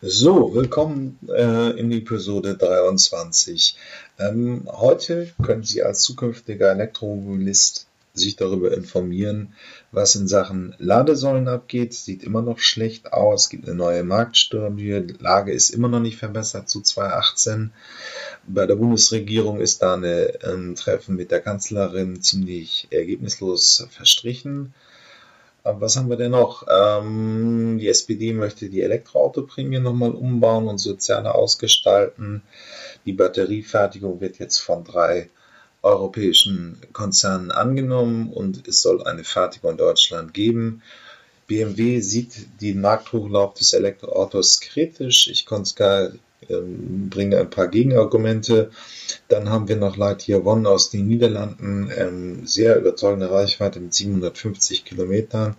[0.00, 3.76] So, willkommen äh, in Episode 23.
[4.20, 9.54] Ähm, heute können Sie als zukünftiger Elektromobilist sich darüber informieren,
[9.90, 11.94] was in Sachen Ladesäulen abgeht.
[11.94, 16.00] Sieht immer noch schlecht aus, es gibt eine neue Marktstudie, die Lage ist immer noch
[16.00, 17.72] nicht verbessert zu 2018.
[18.46, 24.74] Bei der Bundesregierung ist da ein ähm, Treffen mit der Kanzlerin ziemlich ergebnislos verstrichen.
[25.78, 26.66] Was haben wir denn noch?
[26.68, 32.42] Ähm, die SPD möchte die Elektroautoprämie nochmal umbauen und sozialer ausgestalten.
[33.04, 35.30] Die Batteriefertigung wird jetzt von drei
[35.82, 40.82] europäischen Konzernen angenommen und es soll eine Fertigung in Deutschland geben.
[41.46, 45.28] BMW sieht den Markthochlauf des Elektroautos kritisch.
[45.28, 46.10] Ich konnte es gar
[46.48, 48.70] ähm, bringe ein paar Gegenargumente.
[49.28, 54.84] Dann haben wir noch Lightyear One aus den Niederlanden, ähm, sehr überzeugende Reichweite mit 750
[54.84, 55.56] Kilometern,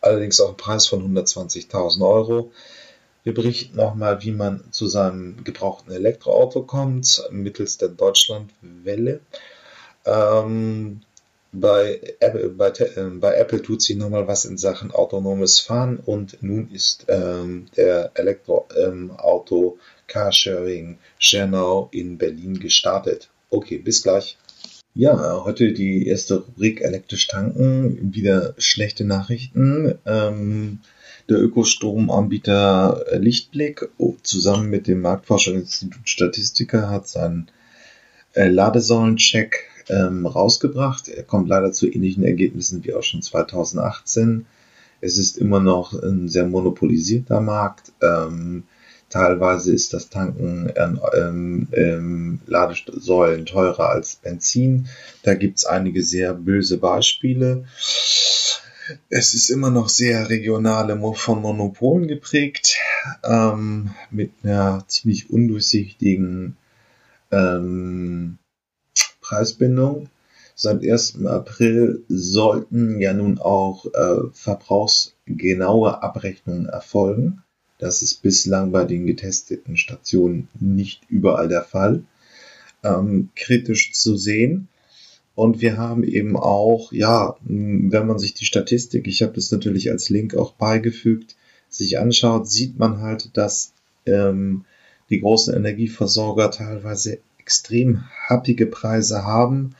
[0.00, 2.52] allerdings auch ein Preis von 120.000 Euro.
[3.24, 9.20] Wir berichten nochmal, wie man zu seinem gebrauchten Elektroauto kommt, mittels der Deutschlandwelle.
[10.04, 11.02] Ähm,
[11.52, 16.42] bei Apple, bei, äh, bei Apple tut sie nochmal was in Sachen autonomes Fahren und
[16.42, 23.30] nun ist ähm, der Elektroauto ähm, Carsharing Schernau in Berlin gestartet.
[23.48, 24.36] Okay, bis gleich.
[24.94, 28.12] Ja, heute die erste Rubrik elektrisch tanken.
[28.12, 29.94] Wieder schlechte Nachrichten.
[30.04, 30.80] Ähm,
[31.30, 33.88] der Ökostromanbieter Lichtblick
[34.22, 37.50] zusammen mit dem Marktforschungsinstitut Statistiker hat seinen
[38.34, 41.08] äh, Ladesäulencheck ähm, rausgebracht.
[41.08, 44.44] Er kommt leider zu ähnlichen Ergebnissen wie auch schon 2018.
[45.00, 47.92] Es ist immer noch ein sehr monopolisierter Markt.
[48.02, 48.64] Ähm,
[49.12, 54.88] teilweise ist das Tanken an ähm, ähm, Ladesäulen teurer als Benzin.
[55.22, 57.66] Da gibt es einige sehr böse Beispiele.
[59.10, 62.78] Es ist immer noch sehr regionale von Monopolen geprägt,
[63.22, 66.56] ähm, mit einer ziemlich undurchsichtigen
[67.30, 68.38] ähm,
[69.20, 70.08] Preisbindung.
[70.54, 71.24] Seit 1.
[71.26, 77.42] April sollten ja nun auch äh, verbrauchsgenaue Abrechnungen erfolgen.
[77.82, 82.04] Das ist bislang bei den getesteten Stationen nicht überall der Fall.
[82.84, 84.68] Ähm, kritisch zu sehen.
[85.34, 89.90] Und wir haben eben auch, ja, wenn man sich die Statistik, ich habe das natürlich
[89.90, 91.34] als Link auch beigefügt,
[91.68, 93.72] sich anschaut, sieht man halt, dass
[94.06, 94.64] ähm,
[95.10, 99.74] die großen Energieversorger teilweise extrem happige Preise haben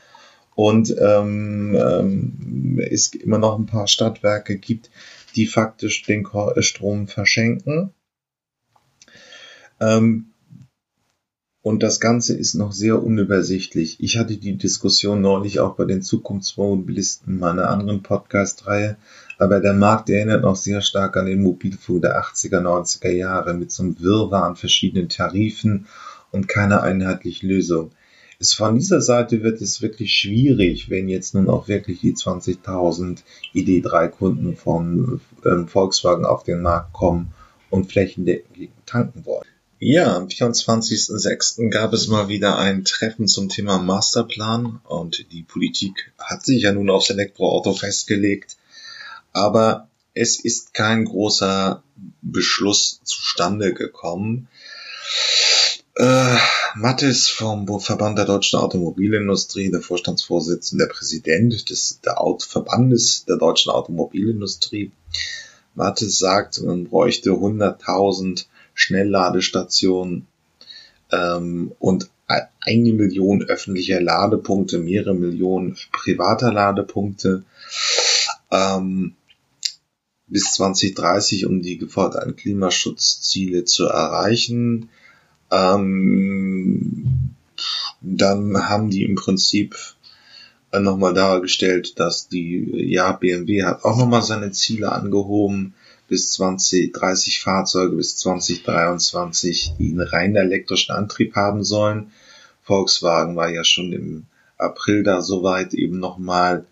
[0.55, 4.89] und ähm, ähm, es immer noch ein paar Stadtwerke gibt,
[5.35, 7.93] die faktisch den äh, Strom verschenken.
[9.79, 10.33] Ähm,
[11.61, 13.97] und das Ganze ist noch sehr unübersichtlich.
[14.01, 18.97] Ich hatte die Diskussion neulich auch bei den Zukunftsmobilisten meiner anderen Podcast-Reihe,
[19.37, 23.71] aber der Markt erinnert noch sehr stark an den Mobilfunk der 80er, 90er Jahre mit
[23.71, 25.87] so einem Wirrwarr an verschiedenen Tarifen
[26.31, 27.91] und keine einheitliche Lösung.
[28.43, 33.19] Es von dieser Seite wird es wirklich schwierig, wenn jetzt nun auch wirklich die 20.000
[33.55, 37.33] ID3-Kunden von ähm, Volkswagen auf den Markt kommen
[37.69, 39.47] und flächendeckend tanken wollen.
[39.79, 41.69] Ja, am 24.06.
[41.69, 46.73] gab es mal wieder ein Treffen zum Thema Masterplan und die Politik hat sich ja
[46.73, 48.57] nun aufs Elektroauto festgelegt,
[49.31, 51.81] aber es ist kein großer
[52.21, 54.49] Beschluss zustande gekommen.
[55.95, 56.37] Äh,
[56.75, 63.71] Mattes vom Verband der deutschen Automobilindustrie, der Vorstandsvorsitzende, der Präsident des der Verbandes der deutschen
[63.71, 64.91] Automobilindustrie.
[65.75, 70.27] Mattes sagt, man bräuchte 100.000 Schnellladestationen
[71.11, 72.09] ähm, und
[72.59, 77.43] eine Million öffentlicher Ladepunkte, mehrere Millionen privater Ladepunkte
[78.49, 79.15] ähm,
[80.27, 84.89] bis 2030, um die geforderten Klimaschutzziele zu erreichen.
[85.53, 87.35] Ähm,
[88.01, 89.77] dann haben die im Prinzip
[90.71, 95.75] nochmal dargestellt, dass die, ja, BMW hat auch nochmal seine Ziele angehoben,
[96.09, 102.11] bis 2030 Fahrzeuge bis 2023, die einen rein elektrischen Antrieb haben sollen.
[102.63, 104.25] Volkswagen war ja schon im
[104.57, 106.65] April da soweit eben nochmal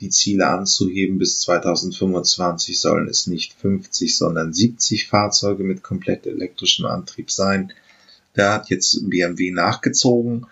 [0.00, 1.18] die Ziele anzuheben.
[1.18, 7.72] Bis 2025 sollen es nicht 50, sondern 70 Fahrzeuge mit komplett elektrischem Antrieb sein.
[8.36, 10.46] Da hat jetzt BMW nachgezogen.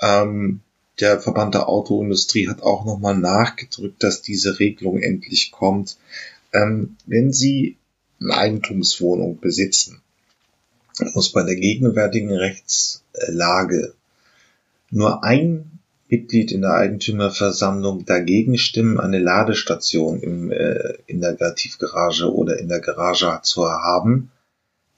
[0.00, 0.60] Ähm,
[0.98, 5.96] der Verband der Autoindustrie hat auch nochmal nachgedrückt, dass diese Regelung endlich kommt.
[6.52, 7.76] Ähm, wenn Sie
[8.20, 10.00] eine Eigentumswohnung besitzen,
[11.14, 13.94] muss bei der gegenwärtigen Rechtslage
[14.90, 15.78] nur ein
[16.08, 22.68] Mitglied in der Eigentümerversammlung dagegen stimmen, eine Ladestation im, äh, in der Tiefgarage oder in
[22.68, 24.30] der Garage zu haben,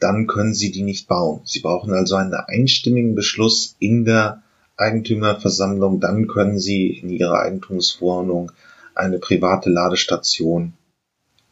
[0.00, 1.42] dann können Sie die nicht bauen.
[1.44, 4.42] Sie brauchen also einen einstimmigen Beschluss in der
[4.76, 8.50] Eigentümerversammlung, dann können Sie in Ihrer Eigentumswohnung
[8.94, 10.72] eine private Ladestation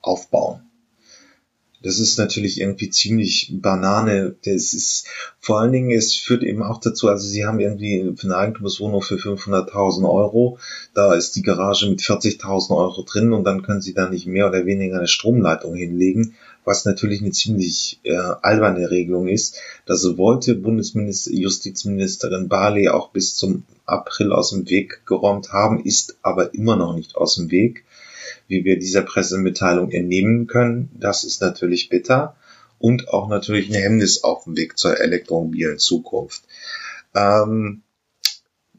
[0.00, 0.62] aufbauen.
[1.82, 4.34] Das ist natürlich irgendwie ziemlich Banane.
[4.44, 5.06] Das ist,
[5.38, 9.14] vor allen Dingen, es führt eben auch dazu, also sie haben irgendwie eine Eigentumswohnung für
[9.14, 10.58] 500.000 Euro,
[10.94, 14.48] da ist die Garage mit 40.000 Euro drin und dann können sie da nicht mehr
[14.48, 16.34] oder weniger eine Stromleitung hinlegen,
[16.68, 19.56] was natürlich eine ziemlich äh, alberne Regelung ist.
[19.86, 26.18] Das wollte Bundesminister, Justizministerin Barley auch bis zum April aus dem Weg geräumt haben, ist
[26.22, 27.84] aber immer noch nicht aus dem Weg
[28.48, 30.90] wie wir dieser Pressemitteilung entnehmen können.
[30.98, 32.34] Das ist natürlich bitter
[32.78, 36.42] und auch natürlich ein Hemmnis auf dem Weg zur elektromobilen Zukunft.
[37.14, 37.82] Ähm,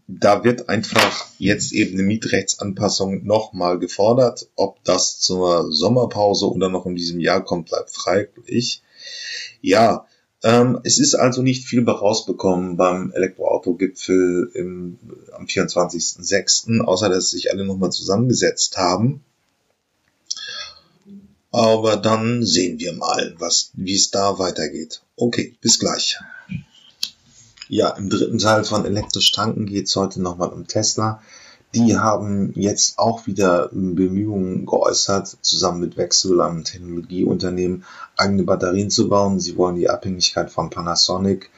[0.09, 4.49] da wird einfach jetzt eben eine Mietrechtsanpassung nochmal gefordert.
[4.55, 8.81] Ob das zur Sommerpause oder noch in diesem Jahr kommt, bleibt fraglich.
[9.61, 10.05] Ja,
[10.41, 14.51] ähm, es ist also nicht viel rausbekommen beim Elektroauto-Gipfel
[15.33, 19.23] am 24.06., außer dass sich alle nochmal zusammengesetzt haben
[21.51, 25.01] aber dann sehen wir mal, was, wie es da weitergeht.
[25.15, 26.17] Okay, bis gleich.
[27.71, 31.21] Ja, im dritten Teil von Elektrisch tanken geht es heute nochmal um Tesla.
[31.75, 37.85] Die haben jetzt auch wieder Bemühungen geäußert, zusammen mit Wechsel, einem Technologieunternehmen,
[38.17, 39.39] eigene Batterien zu bauen.
[39.39, 41.51] Sie wollen die Abhängigkeit von Panasonic,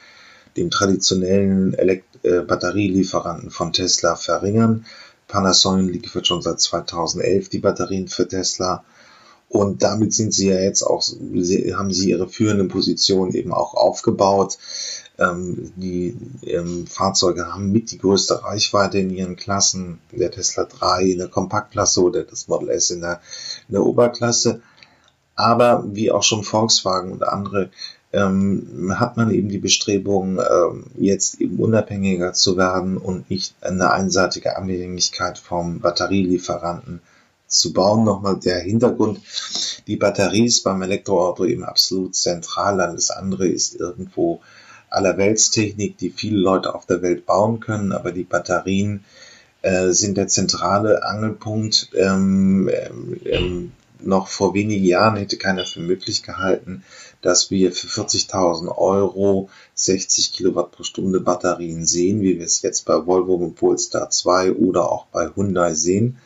[0.58, 4.84] dem traditionellen Elekt äh, Batterielieferanten von Tesla, verringern.
[5.28, 8.84] Panasonic liefert schon seit 2011 die Batterien für Tesla
[9.52, 14.56] und damit sind sie ja jetzt auch, haben sie ihre führende Position eben auch aufgebaut.
[15.18, 19.98] Ähm, die ähm, Fahrzeuge haben mit die größte Reichweite in ihren Klassen.
[20.10, 23.20] Der Tesla 3 in der Kompaktklasse oder das Model S in der,
[23.68, 24.62] in der Oberklasse.
[25.34, 27.70] Aber wie auch schon Volkswagen und andere
[28.12, 33.90] ähm, hat man eben die Bestrebung, ähm, jetzt eben unabhängiger zu werden und nicht eine
[33.90, 37.00] einseitige Abhängigkeit vom Batterielieferanten
[37.46, 38.04] zu bauen.
[38.04, 39.20] Nochmal der Hintergrund.
[39.86, 42.80] Die Batterie ist beim Elektroauto eben absolut zentral.
[42.80, 44.40] Alles andere ist irgendwo
[44.92, 49.04] allerweltstechnik, die viele Leute auf der Welt bauen können, aber die Batterien
[49.62, 51.90] äh, sind der zentrale Angelpunkt.
[51.94, 52.70] Ähm,
[53.24, 53.72] ähm,
[54.04, 56.82] noch vor wenigen Jahren hätte keiner für möglich gehalten,
[57.20, 62.84] dass wir für 40.000 Euro 60 Kilowatt pro Stunde Batterien sehen, wie wir es jetzt
[62.84, 66.18] bei Volvo und Polestar 2 oder auch bei Hyundai sehen.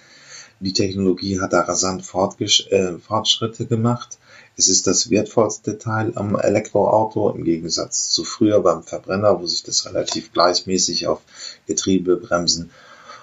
[0.61, 4.19] Die Technologie hat da rasant äh, Fortschritte gemacht.
[4.59, 9.63] Es ist das wertvollste Teil am Elektroauto im Gegensatz zu früher beim Verbrenner, wo sich
[9.63, 11.21] das relativ gleichmäßig auf
[11.67, 12.71] Getriebe, Bremsen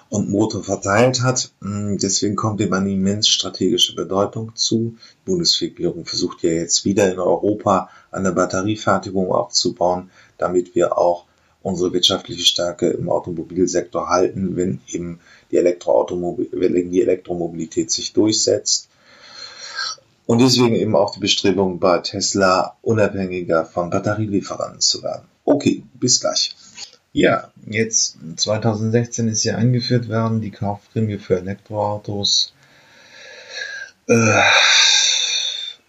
[0.10, 1.52] und Motor verteilt hat.
[1.60, 4.96] Hm, deswegen kommt ihm eine immens strategische Bedeutung zu.
[5.00, 11.26] Die Bundesregierung versucht ja jetzt wieder in Europa eine Batteriefertigung aufzubauen, damit wir auch
[11.64, 15.20] unsere wirtschaftliche Stärke im Automobilsektor halten, wenn eben
[15.50, 18.90] die, Elektroautomobil wenn die Elektromobilität sich durchsetzt.
[20.26, 25.28] Und deswegen eben auch die Bestrebung bei Tesla unabhängiger von Batterielieferanten zu werden.
[25.44, 26.56] Okay, bis gleich.
[27.12, 32.54] Ja, jetzt 2016 ist ja eingeführt worden, die Kaufprämie für Elektroautos.
[34.08, 34.42] Äh,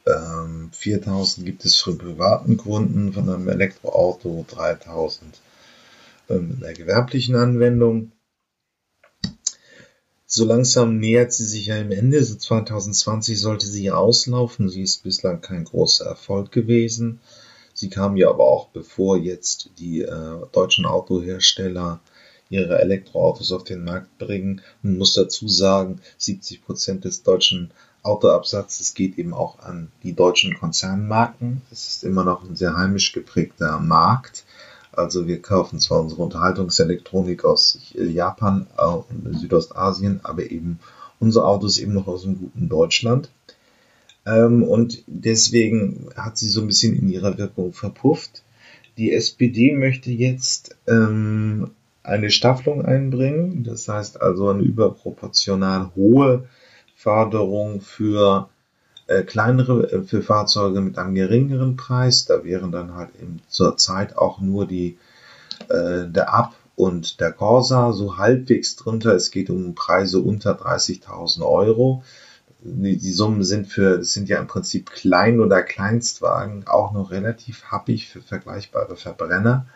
[0.07, 5.41] ähm, 4000 gibt es für privaten Kunden von einem Elektroauto, 3000
[6.29, 8.13] ähm, in der gewerblichen Anwendung.
[10.37, 12.21] So langsam nähert sie sich ja im Ende.
[12.25, 14.69] So 2020 sollte sie auslaufen.
[14.69, 17.21] Sie ist bislang kein großer Erfolg gewesen.
[17.73, 22.01] Sie kam ja aber auch bevor jetzt die äh, deutschen Autohersteller
[22.51, 24.61] ihre Elektroautos auf den Markt bringen.
[24.83, 27.71] Man muss dazu sagen, 70 Prozent des deutschen
[28.03, 31.63] Autoabsatzes geht eben auch an die deutschen Konzernmarken.
[31.71, 34.45] Es ist immer noch ein sehr heimisch geprägter Markt.
[34.97, 40.79] Also wir kaufen zwar unsere Unterhaltungselektronik aus Japan und Südostasien, aber eben
[41.21, 43.31] unsere Autos eben noch aus dem guten Deutschland.
[44.27, 48.43] Ähm, und deswegen hat sie so ein bisschen in ihrer Wirkung verpufft.
[48.97, 51.71] Die SPD möchte jetzt ähm,
[52.03, 56.49] eine Staffelung einbringen, das heißt also eine überproportional hohe
[56.95, 58.54] Förderung für äh,
[59.23, 62.25] kleinere, äh, für Fahrzeuge mit einem geringeren Preis.
[62.25, 64.99] Da wären dann halt eben zurzeit auch nur die,
[65.69, 69.15] äh, der Up und der Corsa so halbwegs drunter.
[69.15, 72.03] Es geht um Preise unter 30.000 Euro.
[72.61, 77.11] Die, die, Summen sind für, das sind ja im Prinzip Klein- oder Kleinstwagen auch noch
[77.11, 79.67] relativ happig für vergleichbare Verbrenner.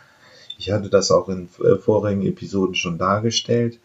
[0.56, 3.78] Ich hatte das auch in äh, vorigen Episoden schon dargestellt.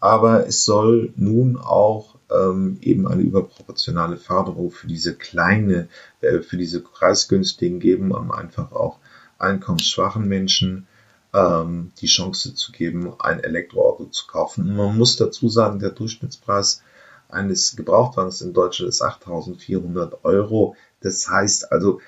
[0.00, 5.88] aber es soll nun auch ähm, eben eine überproportionale Förderung für diese kleine,
[6.20, 8.98] äh, für diese preisgünstigen geben, um einfach auch
[9.38, 10.86] einkommensschwachen Menschen
[11.32, 14.68] ähm, die Chance zu geben, ein Elektroauto zu kaufen.
[14.68, 16.82] Und man muss dazu sagen, der Durchschnittspreis
[17.28, 20.76] eines Gebrauchtwagens in Deutschland ist 8.400 Euro.
[21.00, 22.00] Das heißt also,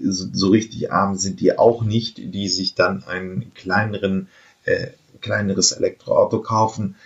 [0.00, 4.28] so richtig arm sind die auch nicht, die sich dann ein kleineren,
[4.64, 4.88] äh,
[5.20, 6.96] kleineres Elektroauto kaufen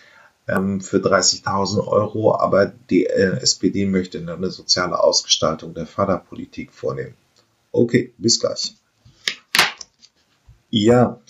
[0.48, 7.14] ähm, für 30.000 Euro, aber die äh, SPD möchte eine soziale Ausgestaltung der Förderpolitik vornehmen.
[7.72, 8.74] Okay, bis gleich.
[10.70, 11.20] Ja,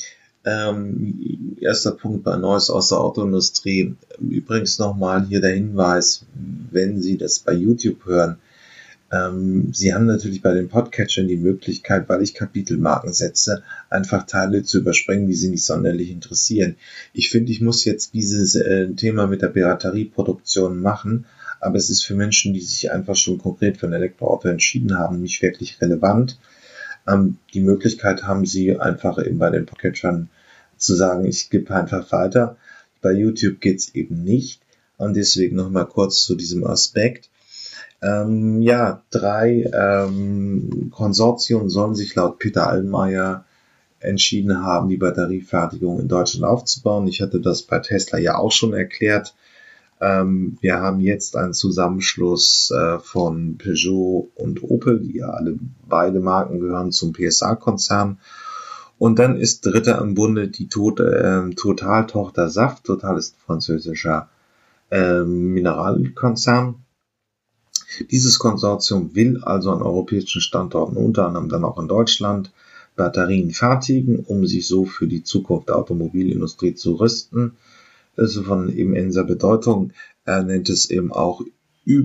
[0.45, 3.97] ähm, erster Punkt bei Neues aus der Autoindustrie.
[4.21, 6.25] Übrigens nochmal hier der Hinweis,
[6.71, 8.39] wenn Sie das bei YouTube hören,
[9.13, 14.65] ähm, Sie haben natürlich bei den Podcatchern die Möglichkeit, weil ich Kapitelmarken setze, einfach Teile
[14.65, 16.77] zu überspringen, die Sie nicht sonderlich interessieren.
[17.13, 21.27] Ich finde, ich muss jetzt dieses äh, Thema mit der Piraterieproduktion machen,
[21.61, 25.23] aber es ist für Menschen, die sich einfach schon konkret für ein Elektroauto entschieden haben,
[25.23, 26.39] nicht wirklich relevant.
[27.07, 30.29] Ähm, die Möglichkeit haben Sie einfach eben bei den Podcatchern
[30.77, 32.57] zu sagen, ich gebe einfach weiter.
[33.03, 34.61] Bei YouTube geht's eben nicht.
[34.99, 37.29] Und deswegen nochmal kurz zu diesem Aspekt.
[38.03, 43.45] Ähm, ja, drei ähm, Konsortien sollen sich laut Peter Allmeier
[44.01, 47.09] entschieden haben, die Batteriefertigung in Deutschland aufzubauen.
[47.09, 49.35] Ich hatte das bei Tesla ja auch schon erklärt.
[50.01, 56.21] Ähm, wir haben jetzt einen Zusammenschluss äh, von Peugeot und Opel, die ja alle beide
[56.21, 58.19] Marken gehören zum PSA-Konzern.
[58.99, 62.85] Und dann ist dritter im Bunde die Tot, äh, Total-Tochter Saft.
[62.85, 64.29] Total ist ein französischer
[64.91, 66.77] äh, Mineralkonzern.
[68.11, 72.51] Dieses Konsortium will also an europäischen Standorten, unter anderem dann auch in Deutschland,
[72.97, 77.53] Batterien fertigen, um sich so für die Zukunft der Automobilindustrie zu rüsten.
[78.17, 79.93] Also von immenser Bedeutung.
[80.25, 81.43] Er nennt es eben auch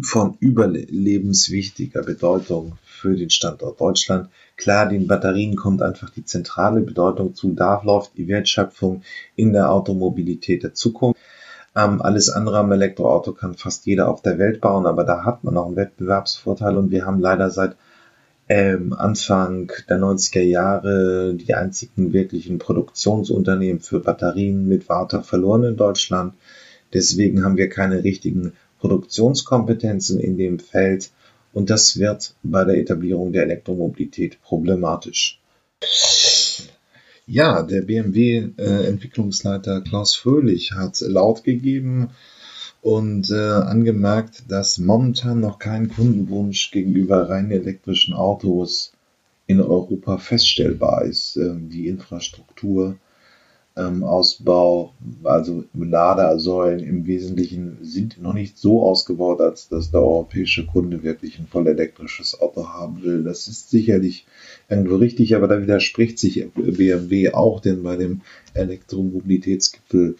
[0.03, 4.29] von überlebenswichtiger Bedeutung für den Standort Deutschland.
[4.55, 7.53] Klar, den Batterien kommt einfach die zentrale Bedeutung zu.
[7.53, 9.01] Da läuft die Wertschöpfung
[9.35, 11.19] in der Automobilität der Zukunft.
[11.75, 15.43] Ähm, alles andere am Elektroauto kann fast jeder auf der Welt bauen, aber da hat
[15.43, 17.77] man auch einen Wettbewerbsvorteil und wir haben leider seit
[18.49, 25.77] ähm, Anfang der 90er Jahre die einzigen wirklichen Produktionsunternehmen für Batterien mit Warta verloren in
[25.77, 26.33] Deutschland.
[26.93, 31.11] Deswegen haben wir keine richtigen Produktionskompetenzen in dem Feld
[31.53, 35.39] und das wird bei der Etablierung der Elektromobilität problematisch.
[37.33, 42.09] Ja, der BMW-Entwicklungsleiter äh, Klaus Fröhlich hat laut gegeben
[42.81, 48.91] und äh, angemerkt, dass momentan noch kein Kundenwunsch gegenüber rein elektrischen Autos
[49.47, 51.38] in Europa feststellbar ist.
[51.38, 52.97] Äh, die Infrastruktur
[53.77, 60.65] ähm, Ausbau, also Ladesäulen im Wesentlichen sind noch nicht so ausgebaut, als dass der europäische
[60.65, 63.23] Kunde wirklich ein voll elektrisches Auto haben will.
[63.23, 64.25] Das ist sicherlich
[64.69, 68.21] irgendwo richtig, aber da widerspricht sich BMW auch, denn bei dem
[68.53, 70.15] Elektromobilitätsgipfel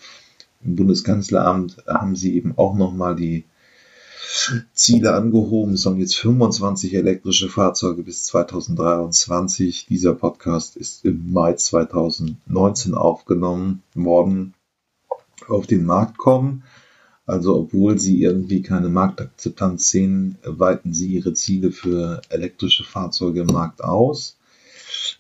[0.64, 3.44] im Bundeskanzleramt haben sie eben auch nochmal die
[4.74, 5.74] Ziele angehoben.
[5.74, 9.86] Es sollen jetzt 25 elektrische Fahrzeuge bis 2023.
[9.88, 14.54] Dieser Podcast ist im Mai 2019 aufgenommen worden,
[15.48, 16.64] auf den Markt kommen.
[17.26, 23.48] Also obwohl sie irgendwie keine Marktakzeptanz sehen, weiten sie ihre Ziele für elektrische Fahrzeuge im
[23.48, 24.38] Markt aus.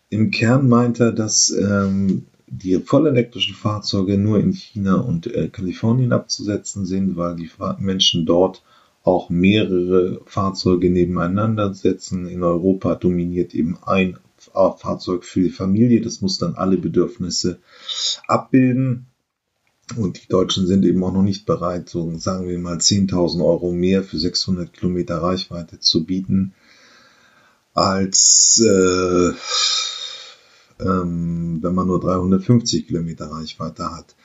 [0.10, 6.12] Im Kern meint er, dass ähm, die vollelektrischen Fahrzeuge nur in China und äh, Kalifornien
[6.12, 8.62] abzusetzen sind, weil die Menschen dort
[9.04, 12.28] auch mehrere Fahrzeuge nebeneinander setzen.
[12.28, 16.02] In Europa dominiert eben ein Fahrzeug für die Familie.
[16.02, 17.60] Das muss dann alle Bedürfnisse
[18.28, 19.08] abbilden.
[19.98, 23.72] Und die Deutschen sind eben auch noch nicht bereit, so sagen wir mal 10.000 Euro
[23.72, 26.54] mehr für 600 Kilometer Reichweite zu bieten,
[27.74, 29.32] als äh,
[30.80, 34.16] ähm, wenn man nur 350 Kilometer Reichweite hat.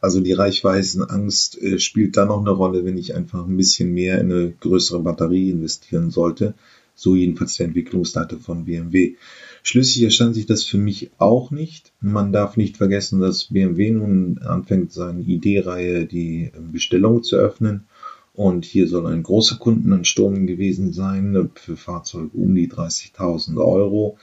[0.00, 4.20] Also die Reichweitenangst äh, spielt da noch eine Rolle, wenn ich einfach ein bisschen mehr
[4.20, 6.54] in eine größere Batterie investieren sollte.
[6.94, 9.14] So jedenfalls der Entwicklungsleiter von BMW.
[9.62, 11.92] Schlüssig erstand sich das für mich auch nicht.
[12.00, 17.86] Man darf nicht vergessen, dass BMW nun anfängt, seine Idee-Reihe die Bestellung zu öffnen.
[18.34, 24.16] Und hier soll ein großer Kundenansturm gewesen sein für Fahrzeuge um die 30.000 Euro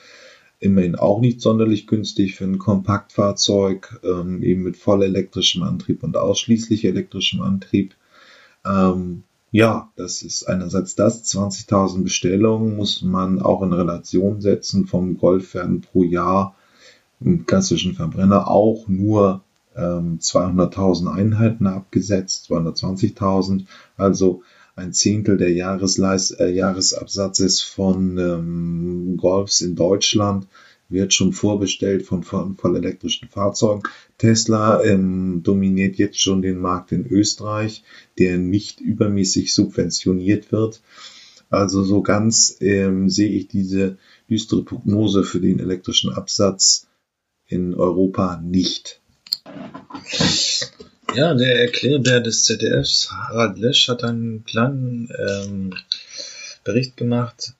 [0.59, 6.17] immerhin auch nicht sonderlich günstig für ein Kompaktfahrzeug, ähm, eben mit voll elektrischem Antrieb und
[6.17, 7.95] ausschließlich elektrischem Antrieb.
[8.65, 15.17] Ähm, ja, das ist einerseits das, 20.000 Bestellungen muss man auch in Relation setzen vom
[15.17, 16.55] Golf werden pro Jahr.
[17.21, 19.41] Im klassischen Verbrenner auch nur
[19.75, 23.65] ähm, 200.000 Einheiten abgesetzt, 220.000,
[23.97, 24.43] also
[24.75, 30.47] ein Zehntel der Jahresleist äh, Jahresabsatzes von ähm, Golfs in Deutschland
[30.89, 33.83] wird schon vorbestellt von, von vollelektrischen Fahrzeugen.
[34.17, 37.83] Tesla ähm, dominiert jetzt schon den Markt in Österreich,
[38.19, 40.81] der nicht übermäßig subventioniert wird.
[41.49, 43.97] Also so ganz ähm, sehe ich diese
[44.29, 46.87] düstere Prognose für den elektrischen Absatz
[47.47, 49.01] in Europa nicht.
[51.15, 55.73] Ja, der Erklärbär des ZDFs, Harald Lesch, hat einen kleinen ähm,
[56.65, 57.53] Bericht gemacht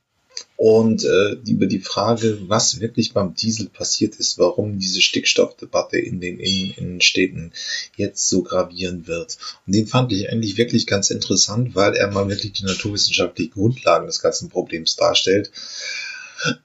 [0.57, 6.19] und äh, über die Frage, was wirklich beim Diesel passiert ist, warum diese Stickstoffdebatte in
[6.19, 7.53] den Innenstädten
[7.95, 9.37] jetzt so gravierend wird.
[9.65, 14.07] Und den fand ich eigentlich wirklich ganz interessant, weil er mal wirklich die naturwissenschaftlichen Grundlagen
[14.07, 15.49] des ganzen Problems darstellt.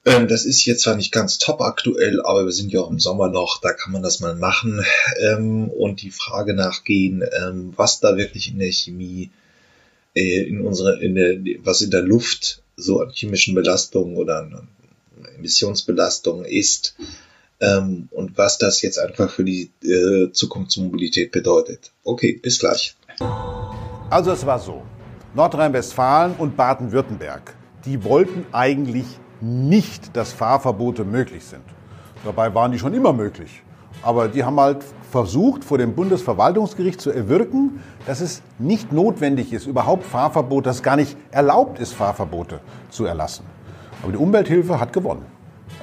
[0.04, 3.00] Ähm, das ist jetzt zwar nicht ganz top aktuell, aber wir sind ja auch im
[3.00, 4.84] Sommerloch, da kann man das mal machen
[5.20, 9.30] ähm, und die Frage nachgehen, ähm, was da wirklich in der Chemie,
[10.14, 14.48] äh, in unserer, in der, was in der Luft so an chemischen Belastungen oder
[15.36, 16.94] Emissionsbelastungen ist
[17.60, 21.92] ähm, und was das jetzt einfach für die äh, Zukunftsmobilität bedeutet.
[22.04, 22.96] Okay, bis gleich.
[24.08, 24.82] Also es war so,
[25.34, 29.04] Nordrhein-Westfalen und Baden-Württemberg, die wollten eigentlich
[29.40, 31.62] nicht, dass Fahrverbote möglich sind.
[32.24, 33.62] Dabei waren die schon immer möglich.
[34.02, 39.66] Aber die haben halt versucht, vor dem Bundesverwaltungsgericht zu erwirken, dass es nicht notwendig ist,
[39.66, 43.44] überhaupt Fahrverbote, dass es gar nicht erlaubt ist, Fahrverbote zu erlassen.
[44.02, 45.26] Aber die Umwelthilfe hat gewonnen.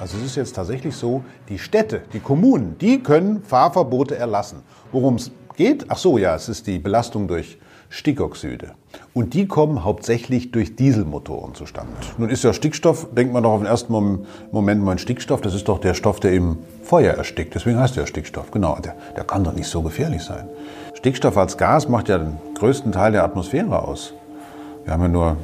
[0.00, 4.62] Also es ist jetzt tatsächlich so, die Städte, die Kommunen, die können Fahrverbote erlassen.
[4.92, 5.86] Worum es geht?
[5.88, 7.58] Ach so, ja, es ist die Belastung durch
[7.90, 8.72] Stickoxide.
[9.14, 11.92] Und die kommen hauptsächlich durch Dieselmotoren zustande.
[12.18, 15.68] Nun ist ja Stickstoff, denkt man doch auf den ersten Moment mal Stickstoff, das ist
[15.68, 17.54] doch der Stoff, der im Feuer erstickt.
[17.54, 18.50] Deswegen heißt der Stickstoff.
[18.50, 20.48] Genau, der, der kann doch nicht so gefährlich sein.
[20.94, 24.12] Stickstoff als Gas macht ja den größten Teil der Atmosphäre aus.
[24.84, 25.36] Wir haben ja nur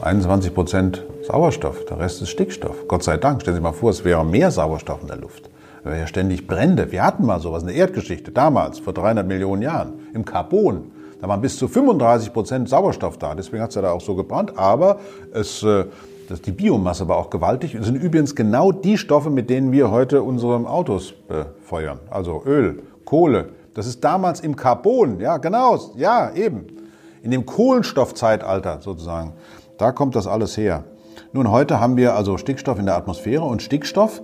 [0.00, 2.86] 21 Prozent Sauerstoff, der Rest ist Stickstoff.
[2.88, 5.50] Gott sei Dank, stellen Sie sich mal vor, es wäre mehr Sauerstoff in der Luft.
[5.82, 6.92] Wäre ja ständig Brände.
[6.92, 10.92] Wir hatten mal sowas in der Erdgeschichte, damals, vor 300 Millionen Jahren, im Carbon.
[11.20, 13.34] Da waren bis zu 35 Prozent Sauerstoff da.
[13.34, 14.56] Deswegen hat es ja da auch so gebrannt.
[14.56, 15.00] Aber
[15.32, 15.86] es, äh,
[16.28, 17.74] das, die Biomasse war auch gewaltig.
[17.74, 21.98] Es sind übrigens genau die Stoffe, mit denen wir heute unsere Autos befeuern.
[22.10, 23.50] Also Öl, Kohle.
[23.74, 25.20] Das ist damals im Carbon.
[25.20, 25.78] Ja, genau.
[25.96, 26.66] Ja, eben.
[27.22, 29.32] In dem Kohlenstoffzeitalter sozusagen.
[29.76, 30.84] Da kommt das alles her.
[31.32, 34.22] Nun, heute haben wir also Stickstoff in der Atmosphäre und Stickstoff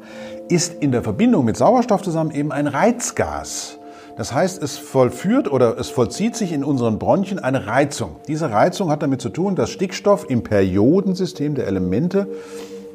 [0.49, 3.79] ist in der Verbindung mit Sauerstoff zusammen eben ein Reizgas.
[4.17, 8.17] Das heißt, es vollführt oder es vollzieht sich in unseren Bronchien eine Reizung.
[8.29, 12.29] Diese Reizung hat damit zu tun, dass Stickstoff im Periodensystem der Elemente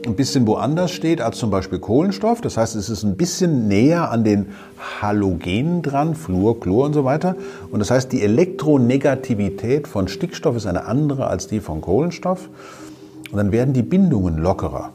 [0.05, 2.39] ein bisschen woanders steht als zum Beispiel Kohlenstoff.
[2.39, 4.47] Das heißt, es ist ein bisschen näher an den
[5.01, 7.35] Halogenen dran, Fluor, Chlor und so weiter.
[7.69, 12.49] Und das heißt, die Elektronegativität von Stickstoff ist eine andere als die von Kohlenstoff.
[13.31, 14.93] Und dann werden die Bindungen lockerer.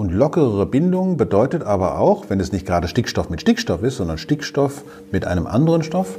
[0.00, 4.16] Und lockerere Bindung bedeutet aber auch, wenn es nicht gerade Stickstoff mit Stickstoff ist, sondern
[4.16, 4.82] Stickstoff
[5.12, 6.18] mit einem anderen Stoff,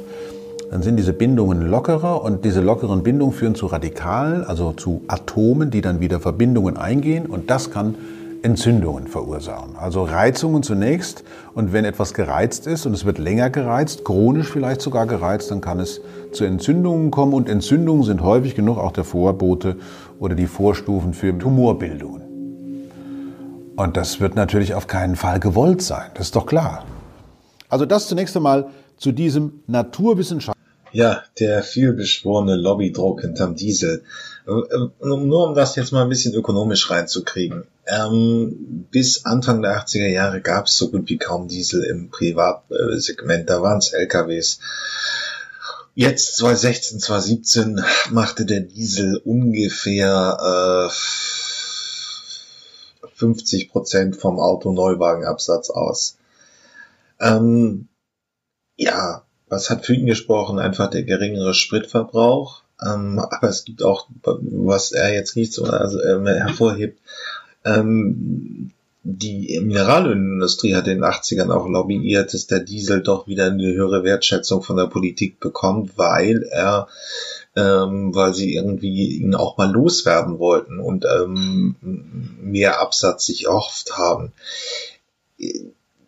[0.70, 5.72] dann sind diese Bindungen lockerer und diese lockeren Bindungen führen zu Radikalen, also zu Atomen,
[5.72, 7.96] die dann wieder Verbindungen eingehen und das kann
[8.42, 9.74] Entzündungen verursachen.
[9.76, 14.80] Also Reizungen zunächst und wenn etwas gereizt ist und es wird länger gereizt, chronisch vielleicht
[14.80, 19.02] sogar gereizt, dann kann es zu Entzündungen kommen und Entzündungen sind häufig genug auch der
[19.02, 19.74] Vorbote
[20.20, 22.21] oder die Vorstufen für Tumorbildungen.
[23.82, 26.86] Und das wird natürlich auf keinen Fall gewollt sein, das ist doch klar.
[27.68, 30.56] Also das zunächst einmal zu diesem Naturwissenschaft.
[30.92, 34.04] Ja, der vielbeschworene Lobbydruck hinterm Diesel.
[34.46, 34.52] Äh,
[35.04, 37.64] nur um das jetzt mal ein bisschen ökonomisch reinzukriegen.
[37.88, 43.50] Ähm, bis Anfang der 80er Jahre gab es so gut wie kaum Diesel im Privatsegment.
[43.50, 44.60] Da waren es LKWs.
[45.96, 51.41] Jetzt 2016, 2017 machte der Diesel ungefähr äh,
[53.22, 56.18] 50 Prozent vom Autoneuwagenabsatz aus.
[57.20, 57.86] Ähm,
[58.76, 60.58] ja, was hat für ihn gesprochen?
[60.58, 62.62] Einfach der geringere Spritverbrauch.
[62.84, 66.98] Ähm, aber es gibt auch, was er jetzt nicht so also, äh, hervorhebt,
[67.64, 68.72] ähm,
[69.04, 74.04] die Mineralölindustrie hat in den 80ern auch lobbyiert, dass der Diesel doch wieder eine höhere
[74.04, 76.88] Wertschätzung von der Politik bekommt, weil er
[77.54, 81.76] ähm, weil sie irgendwie ihn auch mal loswerden wollten und ähm,
[82.40, 84.32] mehr Absatz sich erhofft haben.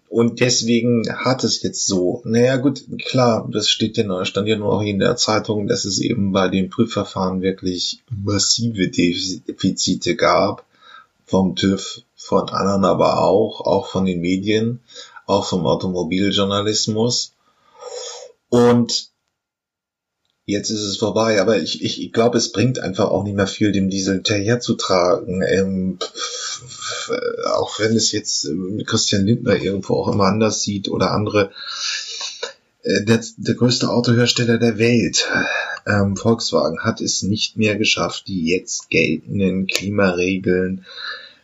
[0.09, 4.73] Und deswegen hat es jetzt so, naja gut, klar, das steht ja, stand ja nur
[4.73, 10.65] auch in der Zeitung, dass es eben bei den Prüfverfahren wirklich massive Defizite gab,
[11.27, 14.81] vom TÜV, von anderen aber auch, auch von den Medien,
[15.27, 17.33] auch vom Automobiljournalismus.
[18.49, 19.11] Und
[20.47, 23.47] jetzt ist es vorbei, aber ich, ich, ich glaube, es bringt einfach auch nicht mehr
[23.47, 25.43] viel, dem Diesel hinterherzutragen.
[25.43, 25.99] Ähm,
[27.53, 31.51] auch wenn es jetzt äh, Christian Lindner irgendwo auch immer anders sieht oder andere.
[32.85, 35.29] Äh, der, der größte Autohersteller der Welt,
[35.87, 40.87] ähm, Volkswagen, hat es nicht mehr geschafft, die jetzt geltenden Klimaregeln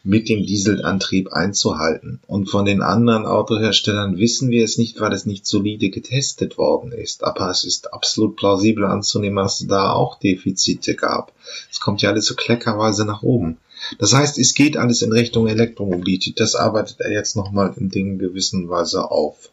[0.03, 2.21] mit dem Dieselantrieb einzuhalten.
[2.27, 6.93] Und von den anderen Autoherstellern wissen wir es nicht, weil es nicht solide getestet worden
[6.93, 7.25] ist.
[7.25, 11.33] Aber es ist absolut plausibel anzunehmen, dass es da auch Defizite gab.
[11.71, 13.59] Es kommt ja alles so kleckerweise nach oben.
[13.99, 16.39] Das heißt, es geht alles in Richtung Elektromobilität.
[16.39, 19.51] Das arbeitet er jetzt nochmal in den gewissen Weise auf.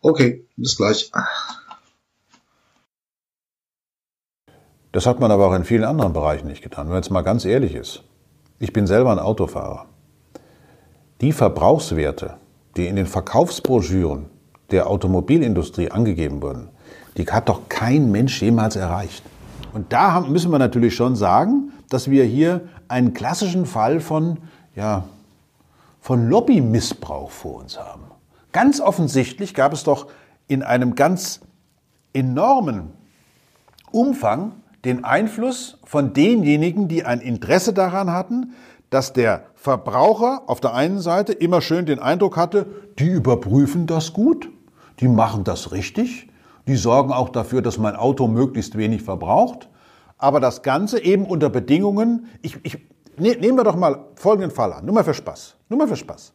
[0.00, 1.10] Okay, bis gleich.
[4.92, 7.44] Das hat man aber auch in vielen anderen Bereichen nicht getan, wenn jetzt mal ganz
[7.44, 8.02] ehrlich ist.
[8.60, 9.86] Ich bin selber ein Autofahrer.
[11.20, 12.38] Die Verbrauchswerte,
[12.76, 14.26] die in den Verkaufsbroschüren
[14.70, 16.68] der Automobilindustrie angegeben wurden,
[17.16, 19.22] die hat doch kein Mensch jemals erreicht.
[19.72, 24.38] Und da müssen wir natürlich schon sagen, dass wir hier einen klassischen Fall von,
[24.74, 25.04] ja,
[26.00, 28.04] von Lobbymissbrauch vor uns haben.
[28.52, 30.08] Ganz offensichtlich gab es doch
[30.46, 31.40] in einem ganz
[32.12, 32.92] enormen
[33.90, 34.52] Umfang
[34.84, 38.54] den Einfluss von denjenigen, die ein Interesse daran hatten,
[38.90, 42.66] dass der Verbraucher auf der einen Seite immer schön den Eindruck hatte,
[42.98, 44.50] die überprüfen das gut,
[45.00, 46.28] die machen das richtig,
[46.66, 49.68] die sorgen auch dafür, dass mein Auto möglichst wenig verbraucht,
[50.16, 52.78] aber das Ganze eben unter Bedingungen, ich, ich,
[53.16, 55.96] ne, nehmen wir doch mal folgenden Fall an, nur mal für Spaß, nur mal für
[55.96, 56.32] Spaß.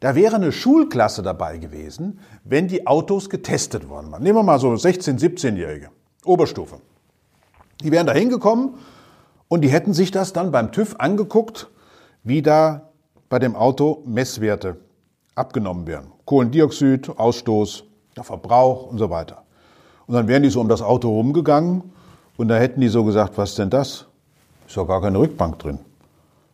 [0.00, 4.22] Da wäre eine Schulklasse dabei gewesen, wenn die Autos getestet worden waren.
[4.22, 5.90] Nehmen wir mal so 16-, 17-Jährige,
[6.24, 6.76] Oberstufe.
[7.82, 8.74] Die wären da hingekommen
[9.48, 11.68] und die hätten sich das dann beim TÜV angeguckt,
[12.22, 12.90] wie da
[13.28, 14.76] bei dem Auto Messwerte
[15.34, 16.12] abgenommen werden.
[16.26, 17.84] Kohlendioxid, Ausstoß,
[18.16, 19.44] der Verbrauch und so weiter.
[20.06, 21.82] Und dann wären die so um das Auto rumgegangen
[22.36, 24.06] und da hätten die so gesagt, was ist denn das?
[24.66, 25.78] Ist doch gar keine Rückbank drin.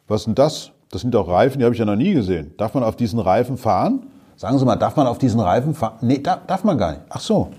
[0.09, 0.71] Was ist denn das?
[0.91, 2.55] Das sind doch Reifen, die habe ich ja noch nie gesehen.
[2.57, 4.07] Darf man auf diesen Reifen fahren?
[4.37, 5.97] Sagen Sie mal, darf man auf diesen Reifen fahren?
[6.03, 7.03] Nee, darf man gar nicht.
[7.09, 7.51] Ach so.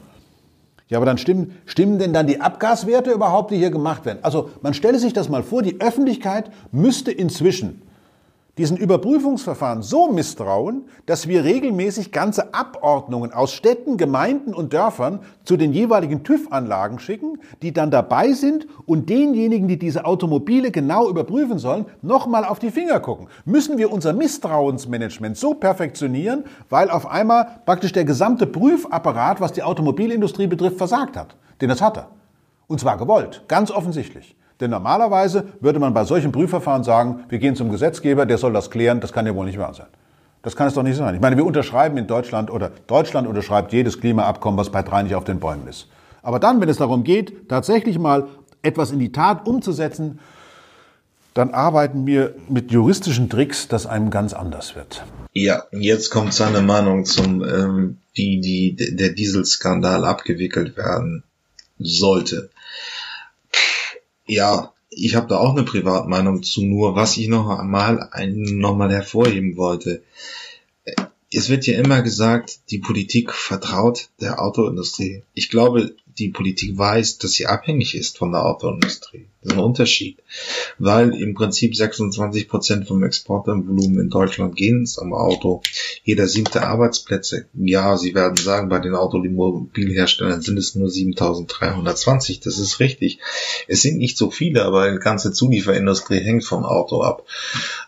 [0.90, 4.20] Ja, aber dann stimmen, stimmen denn dann die Abgaswerte überhaupt, die hier gemacht werden?
[4.22, 7.82] Also man stelle sich das mal vor, die Öffentlichkeit müsste inzwischen
[8.58, 15.58] diesen Überprüfungsverfahren so misstrauen, dass wir regelmäßig ganze Abordnungen aus Städten, Gemeinden und Dörfern zu
[15.58, 21.60] den jeweiligen TÜV-Anlagen schicken, die dann dabei sind und denjenigen, die diese Automobile genau überprüfen
[21.60, 23.28] sollen, nochmal auf die Finger gucken.
[23.46, 29.64] Müssen wir unser Misstrauensmanagement so perfektionieren, weil auf einmal praktisch der gesamte Prüfapparat, was die
[29.64, 31.36] Automobilindustrie betrifft, versagt hat.
[31.62, 32.10] Denn das hat er.
[32.68, 34.36] Und zwar gewollt, ganz offensichtlich.
[34.60, 38.72] Denn normalerweise würde man bei solchen Prüfverfahren sagen, wir gehen zum Gesetzgeber, der soll das
[38.72, 39.88] klären, das kann ja wohl nicht wahr sein.
[40.42, 41.14] Das kann es doch nicht sein.
[41.14, 45.16] Ich meine, wir unterschreiben in Deutschland oder Deutschland unterschreibt jedes Klimaabkommen, was bei drei nicht
[45.16, 45.88] auf den Bäumen ist.
[46.22, 48.28] Aber dann, wenn es darum geht, tatsächlich mal
[48.62, 50.20] etwas in die Tat umzusetzen,
[51.34, 55.04] dann arbeiten wir mit juristischen Tricks, dass einem ganz anders wird.
[55.34, 61.24] Ja, jetzt kommt seine Meinung zum, ähm, wie die, der Dieselskandal abgewickelt werden
[61.78, 62.50] sollte.
[64.28, 68.92] Ja, ich habe da auch eine Privatmeinung zu, nur was ich noch einmal, noch mal
[68.92, 70.04] hervorheben wollte.
[71.32, 75.24] Es wird ja immer gesagt, die Politik vertraut der Autoindustrie.
[75.34, 79.28] Ich glaube, die Politik weiß, dass sie abhängig ist von der Autoindustrie.
[79.42, 80.18] Das ist ein Unterschied.
[80.80, 85.62] Weil im Prinzip 26 Prozent vom Exportvolumen in Deutschland gehen ins Auto.
[86.04, 87.48] Jeder siebte Arbeitsplätze.
[87.54, 92.40] Ja, Sie werden sagen, bei den Automobilherstellern sind es nur 7320.
[92.40, 93.20] Das ist richtig.
[93.68, 97.26] Es sind nicht so viele, aber die ganze Zulieferindustrie hängt vom Auto ab.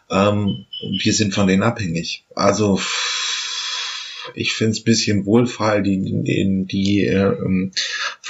[0.10, 0.65] Ähm,
[1.02, 2.26] wir sind von denen abhängig.
[2.36, 2.80] Also,
[4.34, 7.36] ich finde es bisschen wohlfeil, die, die, die äh,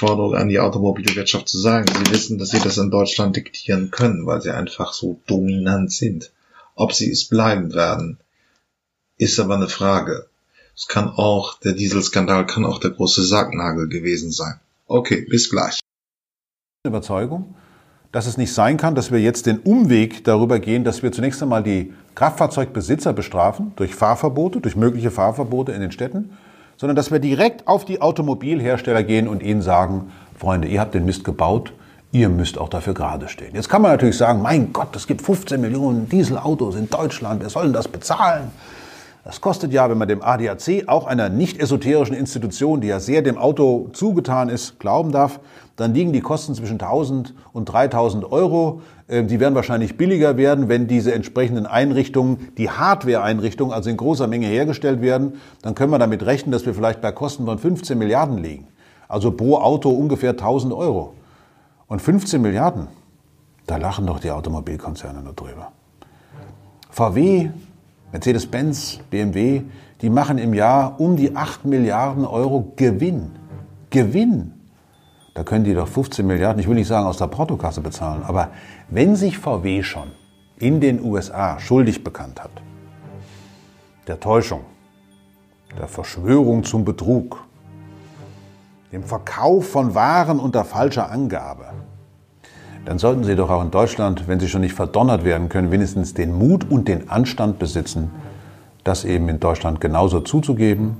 [0.00, 1.86] Forderung an die Automobilwirtschaft zu sagen.
[1.86, 6.32] Sie wissen, dass sie das in Deutschland diktieren können, weil sie einfach so dominant sind.
[6.74, 8.18] Ob sie es bleiben werden,
[9.18, 10.26] ist aber eine Frage.
[10.74, 14.58] Es kann auch, der Dieselskandal kann auch der große Sargnagel gewesen sein.
[14.86, 15.80] Okay, bis gleich.
[16.86, 17.54] Überzeugung,
[18.10, 21.42] dass es nicht sein kann, dass wir jetzt den Umweg darüber gehen, dass wir zunächst
[21.42, 26.30] einmal die Kraftfahrzeugbesitzer bestrafen durch Fahrverbote, durch mögliche Fahrverbote in den Städten,
[26.80, 31.04] sondern dass wir direkt auf die Automobilhersteller gehen und ihnen sagen, Freunde, ihr habt den
[31.04, 31.74] Mist gebaut,
[32.10, 33.54] ihr müsst auch dafür gerade stehen.
[33.54, 37.50] Jetzt kann man natürlich sagen, mein Gott, es gibt 15 Millionen Dieselautos in Deutschland, wer
[37.50, 38.50] soll denn das bezahlen?
[39.24, 43.20] Das kostet ja, wenn man dem ADAC, auch einer nicht esoterischen Institution, die ja sehr
[43.20, 45.40] dem Auto zugetan ist, glauben darf,
[45.76, 48.80] dann liegen die Kosten zwischen 1000 und 3000 Euro.
[49.08, 54.26] Ähm, die werden wahrscheinlich billiger werden, wenn diese entsprechenden Einrichtungen, die Hardware-Einrichtungen, also in großer
[54.26, 55.34] Menge hergestellt werden.
[55.62, 58.68] Dann können wir damit rechnen, dass wir vielleicht bei Kosten von 15 Milliarden liegen.
[59.08, 61.14] Also pro Auto ungefähr 1000 Euro.
[61.88, 62.86] Und 15 Milliarden,
[63.66, 65.72] da lachen doch die Automobilkonzerne nur drüber.
[66.90, 67.50] VW,
[68.12, 69.62] Mercedes-Benz, BMW,
[70.00, 73.32] die machen im Jahr um die 8 Milliarden Euro Gewinn.
[73.90, 74.54] Gewinn.
[75.34, 78.50] Da können die doch 15 Milliarden, ich will nicht sagen aus der Portokasse bezahlen, aber
[78.88, 80.10] wenn sich VW schon
[80.58, 82.50] in den USA schuldig bekannt hat,
[84.06, 84.62] der Täuschung,
[85.78, 87.44] der Verschwörung zum Betrug,
[88.92, 91.66] dem Verkauf von Waren unter falscher Angabe,
[92.84, 96.14] dann sollten Sie doch auch in Deutschland, wenn Sie schon nicht verdonnert werden können, wenigstens
[96.14, 98.10] den Mut und den Anstand besitzen,
[98.84, 100.96] das eben in Deutschland genauso zuzugeben,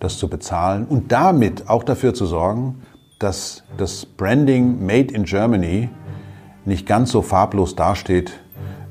[0.00, 2.82] das zu bezahlen und damit auch dafür zu sorgen,
[3.18, 5.88] dass das Branding Made in Germany
[6.64, 8.32] nicht ganz so farblos dasteht,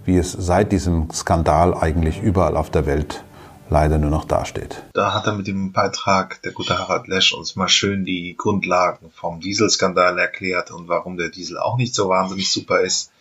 [0.06, 3.24] wie es seit diesem Skandal eigentlich überall auf der Welt
[3.70, 4.84] leider nur noch dasteht.
[4.94, 9.12] Da hat er mit dem Beitrag, der gute Harald Lesch, uns mal schön die Grundlagen
[9.12, 13.12] vom Dieselskandal erklärt und warum der Diesel auch nicht so wahnsinnig super ist.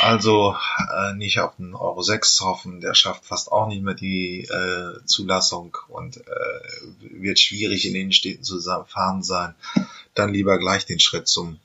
[0.00, 0.56] Also
[0.96, 5.04] äh, nicht auf den Euro 6 hoffen, der schafft fast auch nicht mehr die äh,
[5.04, 6.20] Zulassung und äh,
[7.00, 9.54] wird schwierig in den Städten zu fahren sein.
[10.14, 11.58] Dann lieber gleich den Schritt zum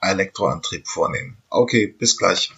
[0.00, 1.36] Elektroantrieb vornehmen.
[1.50, 2.52] Okay, bis gleich.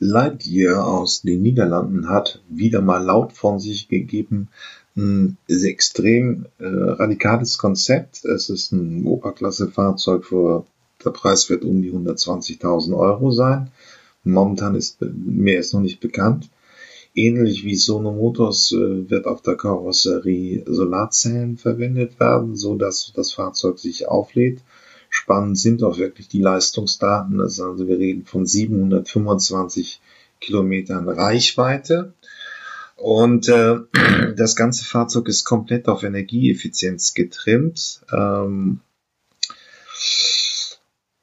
[0.00, 4.48] Lightyear aus den Niederlanden hat wieder mal laut von sich gegeben,
[4.96, 8.24] ein extrem äh, radikales Konzept.
[8.24, 10.66] Es ist ein Oberklasse-Fahrzeug für
[11.04, 13.70] der Preis wird um die 120.000 Euro sein.
[14.24, 16.50] Momentan ist mehr ist noch nicht bekannt.
[17.14, 23.32] Ähnlich wie Sono Motors äh, wird auf der Karosserie Solarzellen verwendet werden, so dass das
[23.32, 24.60] Fahrzeug sich auflädt
[25.10, 27.40] Spannend sind auch wirklich die Leistungsdaten.
[27.40, 30.00] Also wir reden von 725
[30.40, 32.14] Kilometern Reichweite.
[32.96, 33.78] Und äh,
[34.36, 38.80] das ganze Fahrzeug ist komplett auf Energieeffizienz getrimmt ähm,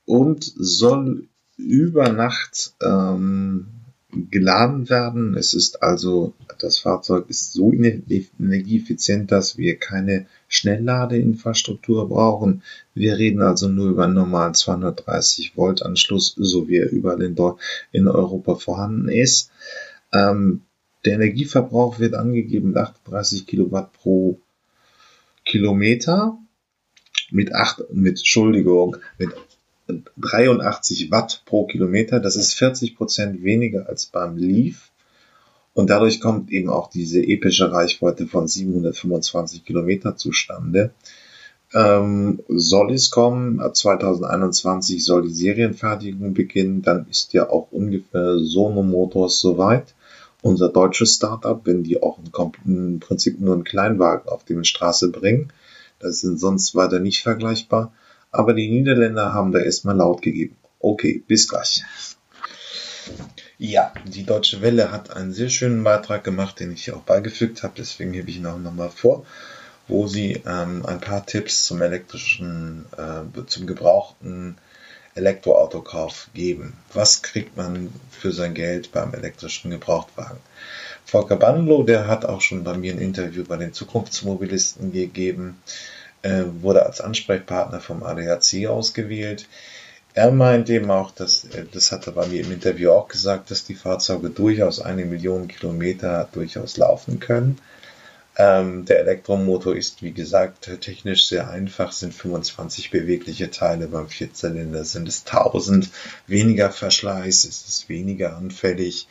[0.06, 3.77] und soll über Nacht ähm,
[4.30, 5.36] geladen werden.
[5.36, 12.64] Es ist also, das Fahrzeug ist so energieeffizient, dass wir keine Schnellladeinfrastruktur brauchen.
[12.94, 17.36] Wir reden also nur über einen normalen 230 Volt Anschluss, so wie er überall in,
[17.92, 19.52] in Europa vorhanden ist.
[20.14, 20.62] Ähm,
[21.06, 24.40] der Energieverbrauch wird angegeben mit 38 Kilowatt pro
[25.46, 26.38] Kilometer.
[27.30, 29.32] Mit 8, mit, Entschuldigung, mit
[30.18, 32.20] 83 Watt pro Kilometer.
[32.20, 34.92] Das ist 40 Prozent weniger als beim Leaf.
[35.74, 40.92] Und dadurch kommt eben auch diese epische Reichweite von 725 Kilometer zustande.
[41.74, 48.84] Ähm, soll es kommen, 2021 soll die Serienfertigung beginnen, dann ist ja auch ungefähr Sono
[48.84, 49.94] Motors soweit.
[50.42, 52.20] Unser deutsches Startup, wenn die auch
[52.66, 55.52] im Prinzip nur einen Kleinwagen auf die Straße bringen,
[56.00, 57.92] das sind sonst weiter nicht vergleichbar.
[58.32, 60.58] Aber die Niederländer haben da erstmal laut gegeben.
[60.80, 61.84] Okay, bis gleich.
[63.58, 67.64] Ja, die Deutsche Welle hat einen sehr schönen Beitrag gemacht, den ich hier auch beigefügt
[67.64, 69.26] habe, deswegen hebe ich ihn auch nochmal vor,
[69.88, 74.58] wo sie ähm, ein paar Tipps zum elektrischen, äh, zum gebrauchten
[75.16, 76.74] Elektroautokauf geben.
[76.94, 80.38] Was kriegt man für sein Geld beim elektrischen Gebrauchtwagen?
[81.06, 85.62] Volker Bandlow, der hat auch schon bei mir ein Interview bei den Zukunftsmobilisten gegeben,
[86.22, 89.48] äh, wurde als Ansprechpartner vom ADAC ausgewählt.
[90.14, 93.52] Er meint eben auch, dass, äh, das hat er bei mir im Interview auch gesagt,
[93.52, 97.60] dass die Fahrzeuge durchaus eine Million Kilometer durchaus laufen können.
[98.40, 104.86] Ähm, der Elektromotor ist, wie gesagt, technisch sehr einfach, sind 25 bewegliche Teile, beim Vierzylinder
[104.86, 105.90] sind es 1000,
[106.28, 109.08] weniger Verschleiß, ist es weniger anfällig.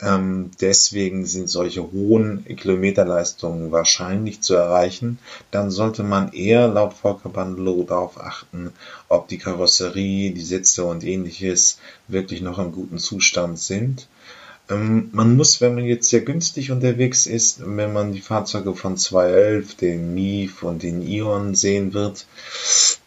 [0.00, 5.18] Ähm, deswegen sind solche hohen Kilometerleistungen wahrscheinlich zu erreichen.
[5.50, 8.72] Dann sollte man eher laut Volker Bandelow darauf achten,
[9.08, 14.06] ob die Karosserie, die Sitze und ähnliches wirklich noch im guten Zustand sind.
[14.70, 18.96] Ähm, man muss, wenn man jetzt sehr günstig unterwegs ist, wenn man die Fahrzeuge von
[18.96, 22.26] 211, den Mief und den Ion sehen wird,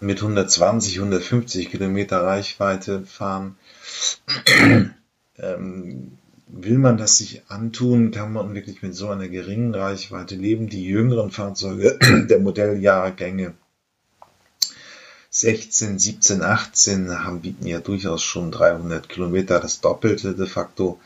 [0.02, 3.56] mit 120, 150 Kilometer Reichweite fahren,
[5.38, 6.18] ähm,
[6.54, 10.68] will man das sich antun, kann man wirklich mit so einer geringen Reichweite leben.
[10.68, 11.98] Die jüngeren Fahrzeuge
[12.30, 13.54] der Modelljahrgänge
[15.30, 21.00] 16, 17, 18 haben, bieten ja durchaus schon 300 Kilometer, das Doppelte de facto.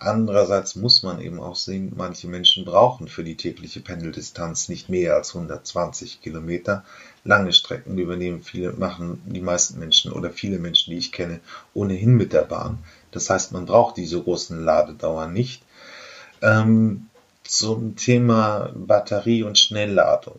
[0.00, 5.16] Andererseits muss man eben auch sehen, manche Menschen brauchen für die tägliche Pendeldistanz nicht mehr
[5.16, 6.84] als 120 Kilometer.
[7.24, 11.40] Lange Strecken übernehmen viele, machen die meisten Menschen oder viele Menschen, die ich kenne,
[11.74, 12.78] ohnehin mit der Bahn.
[13.10, 15.64] Das heißt, man braucht diese großen Ladedauer nicht.
[16.42, 17.08] Ähm,
[17.42, 20.38] zum Thema Batterie und Schnellladung.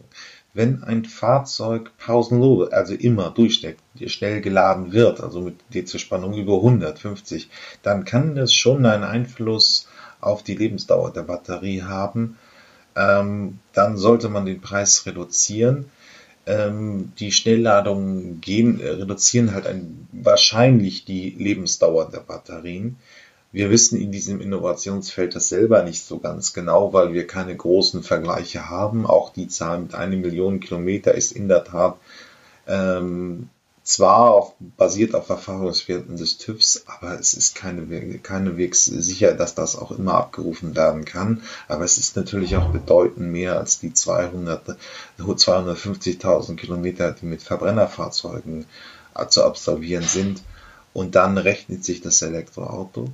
[0.54, 7.50] Wenn ein Fahrzeug pausenlos, also immer durchsteckt, schnell geladen wird, also mit DC-Spannung über 150,
[7.84, 9.88] dann kann das schon einen Einfluss
[10.22, 12.38] auf die Lebensdauer der Batterie haben.
[12.96, 15.86] Ähm, dann sollte man den Preis reduzieren.
[16.46, 22.98] Ähm, die Schnellladungen gehen, äh, reduzieren halt ein, wahrscheinlich die Lebensdauer der Batterien.
[23.52, 28.04] Wir wissen in diesem Innovationsfeld das selber nicht so ganz genau, weil wir keine großen
[28.04, 29.08] Vergleiche haben.
[29.08, 31.98] Auch die Zahl mit einer Million Kilometer ist in der Tat
[32.68, 33.50] ähm,
[33.90, 39.76] zwar auf, basiert auf Erfahrungswerten des TÜVs, aber es ist keine, keinewegs sicher, dass das
[39.76, 41.42] auch immer abgerufen werden kann.
[41.68, 44.78] Aber es ist natürlich auch bedeutend mehr als die 200,
[45.18, 48.66] 250.000 Kilometer, die mit Verbrennerfahrzeugen
[49.30, 50.44] zu absolvieren sind.
[50.94, 53.10] Und dann rechnet sich das Elektroauto.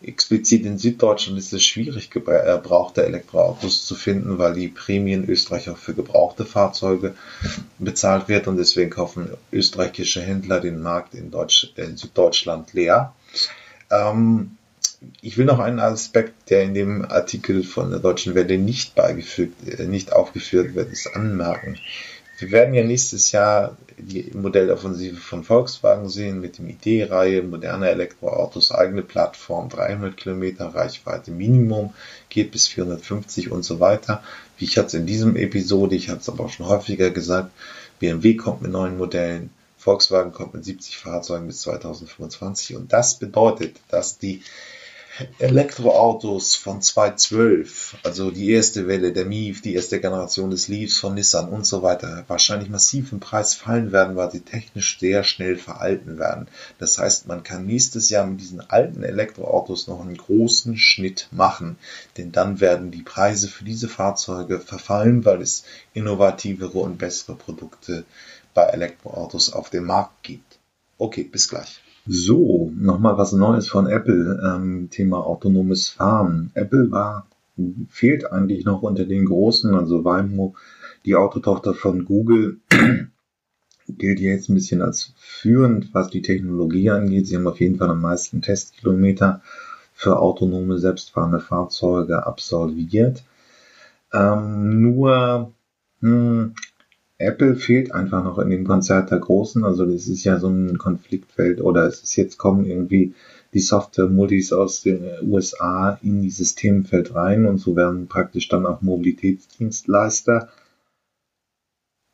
[0.00, 5.68] Explizit in Süddeutschland ist es schwierig, gebrauchte Elektroautos zu finden, weil die Prämie in Österreich
[5.68, 7.14] auch für gebrauchte Fahrzeuge
[7.78, 13.12] bezahlt wird und deswegen kaufen österreichische Händler den Markt in, Deutsch, in Süddeutschland leer.
[13.90, 14.56] Ähm,
[15.20, 19.68] ich will noch einen Aspekt, der in dem Artikel von der Deutschen Welle nicht beigefügt,
[19.68, 21.78] äh, nicht aufgeführt wird, ist anmerken.
[22.38, 28.70] Wir werden ja nächstes Jahr die Modelloffensive von Volkswagen sehen mit dem ID-Reihe, moderne Elektroautos,
[28.70, 31.92] eigene Plattform, 300 Kilometer Reichweite Minimum,
[32.28, 34.22] geht bis 450 und so weiter.
[34.56, 37.50] Wie ich hatte es in diesem Episode, ich hatte es aber auch schon häufiger gesagt,
[37.98, 43.76] BMW kommt mit neuen Modellen, Volkswagen kommt mit 70 Fahrzeugen bis 2025 und das bedeutet,
[43.88, 44.42] dass die
[45.40, 51.14] Elektroautos von 2012, also die erste Welle der MIF, die erste Generation des Leafs von
[51.14, 55.56] Nissan und so weiter, wahrscheinlich massiv im Preis fallen werden, weil sie technisch sehr schnell
[55.56, 56.46] veralten werden.
[56.78, 61.78] Das heißt, man kann nächstes Jahr mit diesen alten Elektroautos noch einen großen Schnitt machen,
[62.16, 68.04] denn dann werden die Preise für diese Fahrzeuge verfallen, weil es innovativere und bessere Produkte
[68.54, 70.58] bei Elektroautos auf dem Markt gibt.
[70.96, 71.80] Okay, bis gleich.
[72.10, 76.50] So, nochmal was Neues von Apple, ähm, Thema autonomes Fahren.
[76.54, 77.26] Apple war,
[77.90, 80.54] fehlt eigentlich noch unter den Großen, also Waymo,
[81.04, 82.60] die Autotochter von Google,
[83.88, 87.26] gilt jetzt ein bisschen als führend, was die Technologie angeht.
[87.26, 89.42] Sie haben auf jeden Fall am meisten Testkilometer
[89.92, 93.22] für autonome, selbstfahrende Fahrzeuge absolviert.
[94.14, 95.52] Ähm, nur,
[96.00, 96.54] hm,
[97.18, 99.64] Apple fehlt einfach noch in dem Konzert der Großen.
[99.64, 103.14] Also das ist ja so ein Konfliktfeld oder es ist jetzt kommen irgendwie
[103.54, 108.82] die Software-Multis aus den USA in dieses Themenfeld rein und so werden praktisch dann auch
[108.82, 110.48] Mobilitätsdienstleister.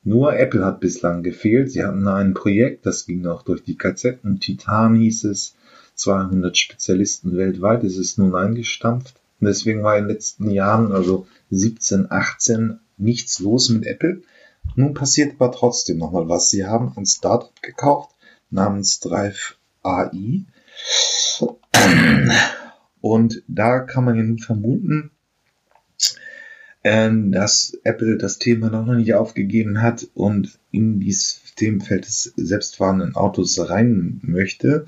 [0.05, 1.71] Nur Apple hat bislang gefehlt.
[1.71, 5.55] Sie hatten ein Projekt, das ging auch durch die KZ und Titan hieß es.
[5.97, 9.21] 200 Spezialisten weltweit ist es nun eingestampft.
[9.40, 14.23] Und deswegen war in den letzten Jahren, also 17, 18, nichts los mit Apple.
[14.77, 16.50] Nun passiert aber trotzdem nochmal was.
[16.50, 18.14] Sie haben ein Startup gekauft
[18.50, 20.44] namens Drive AI.
[23.00, 25.11] Und da kann man ja nun vermuten,
[26.83, 33.16] ähm, dass Apple das Thema noch nicht aufgegeben hat und in dieses Themenfeld des selbstfahrenden
[33.16, 34.87] Autos rein möchte.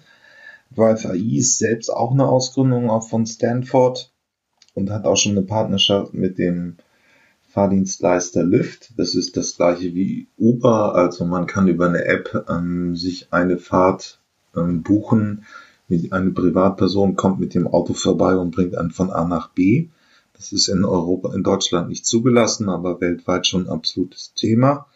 [0.74, 4.12] Drive AI ist selbst auch eine Ausgründung auch von Stanford
[4.74, 6.76] und hat auch schon eine Partnerschaft mit dem
[7.56, 8.92] Fahrdienstleister Lyft.
[8.98, 10.94] Das ist das gleiche wie Uber.
[10.94, 14.20] Also man kann über eine App ähm, sich eine Fahrt
[14.54, 15.46] ähm, buchen.
[15.88, 19.88] Eine Privatperson kommt mit dem Auto vorbei und bringt einen von A nach B.
[20.34, 24.86] Das ist in Europa, in Deutschland nicht zugelassen, aber weltweit schon ein absolutes Thema.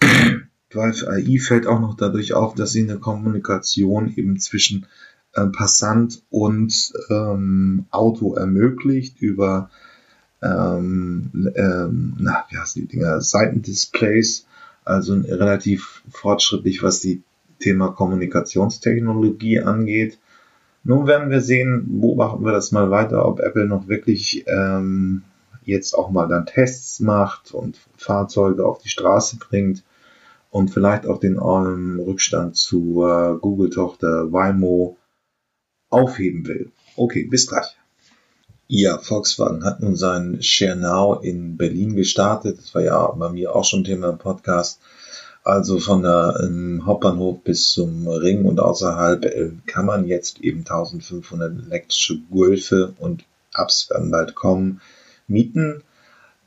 [0.70, 4.86] Drive AI fällt auch noch dadurch auf, dass sie eine Kommunikation eben zwischen
[5.34, 9.70] äh, Passant und ähm, Auto ermöglicht über
[10.44, 14.46] ähm, ähm, na, wie heißen die Dinger, Seitendisplays,
[14.84, 17.22] also relativ fortschrittlich, was die
[17.58, 20.18] Thema Kommunikationstechnologie angeht.
[20.82, 25.22] Nun werden wir sehen, beobachten wir das mal weiter, ob Apple noch wirklich ähm,
[25.64, 29.82] jetzt auch mal dann Tests macht und Fahrzeuge auf die Straße bringt
[30.50, 34.98] und vielleicht auch den ähm, Rückstand zur Google-Tochter Waymo
[35.88, 36.70] aufheben will.
[36.96, 37.76] Okay, bis gleich.
[38.66, 42.58] Ja, Volkswagen hat nun seinen Share Now in Berlin gestartet.
[42.58, 44.80] Das war ja bei mir auch schon Thema im Podcast.
[45.42, 50.60] Also von der ähm, Hauptbahnhof bis zum Ring und außerhalb äh, kann man jetzt eben
[50.60, 54.80] 1500 elektrische Golfe und Ups werden bald kommen,
[55.28, 55.82] mieten.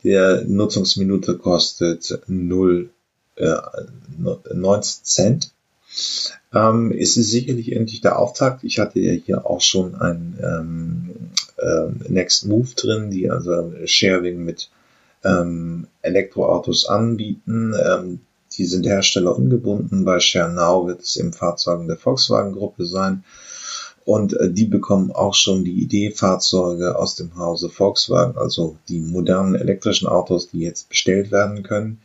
[0.03, 2.89] Der Nutzungsminute kostet 0,
[3.35, 3.55] äh,
[4.53, 5.51] 90 Cent.
[6.51, 8.63] Ähm, es ist sicherlich endlich der Auftakt.
[8.63, 14.43] Ich hatte ja hier auch schon ein ähm, äh, Next Move drin, die also Sharing
[14.43, 14.69] mit
[15.23, 17.73] ähm, Elektroautos anbieten.
[17.73, 18.19] Ähm,
[18.57, 20.05] die sind herstellerungebunden.
[20.05, 23.23] Bei Schernau wird es im Fahrzeugen der Volkswagen-Gruppe sein.
[24.05, 29.55] Und äh, die bekommen auch schon die Idee-Fahrzeuge aus dem Hause Volkswagen, also die modernen
[29.55, 31.99] elektrischen Autos, die jetzt bestellt werden können.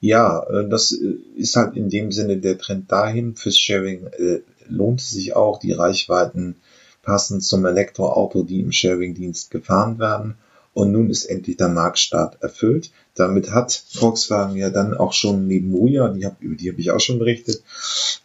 [0.00, 3.36] Ja, äh, das äh, ist halt in dem Sinne der Trend dahin.
[3.36, 6.56] Fürs Sharing äh, lohnt es sich auch, die Reichweiten
[7.04, 10.36] passend zum Elektroauto, die im Sharing-Dienst gefahren werden.
[10.72, 12.90] Und nun ist endlich der Marktstart erfüllt.
[13.14, 16.90] Damit hat Volkswagen ja dann auch schon neben Moja, die hab, über die habe ich
[16.90, 17.62] auch schon berichtet,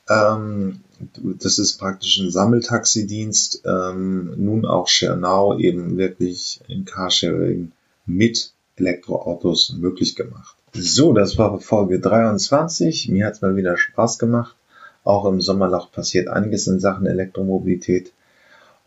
[0.09, 0.82] ähm,
[1.23, 7.71] das ist praktisch ein Sammeltaxidienst, ähm, nun auch ShareNow eben wirklich in Carsharing
[8.07, 10.55] mit Elektroautos möglich gemacht.
[10.73, 13.09] So, das war Folge 23.
[13.09, 14.55] Mir hat es mal wieder Spaß gemacht.
[15.03, 18.11] Auch im Sommerloch passiert einiges in Sachen Elektromobilität.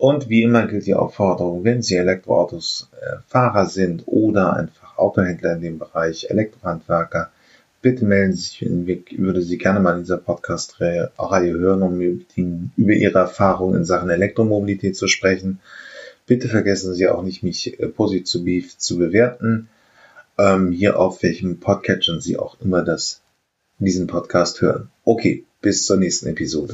[0.02, 5.52] Und wie immer gilt die Aufforderung, wenn Sie Elektroautos äh, Fahrer sind oder einfach Autohändler
[5.52, 7.30] in dem Bereich, Elektrohandwerker,
[7.82, 11.12] bitte melden Sie sich, ich würde Sie gerne mal in dieser Podcast-Reihe
[11.52, 15.60] hören, um über Ihre Erfahrungen in Sachen Elektromobilität zu sprechen.
[16.26, 19.68] Bitte vergessen Sie auch nicht, mich äh, positiv zu bewerten,
[20.36, 23.20] ähm, hier auf welchem Podcatcher Sie auch immer das,
[23.78, 24.90] diesen Podcast hören.
[25.04, 26.70] Okay, bis zur nächsten Episode.